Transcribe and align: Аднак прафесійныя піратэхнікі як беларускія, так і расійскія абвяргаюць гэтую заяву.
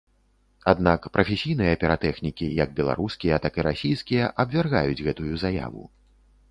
Аднак 0.71 1.01
прафесійныя 1.17 1.73
піратэхнікі 1.83 2.47
як 2.63 2.69
беларускія, 2.81 3.35
так 3.45 3.53
і 3.61 3.67
расійскія 3.69 4.33
абвяргаюць 4.47 5.01
гэтую 5.11 5.33
заяву. 5.47 5.83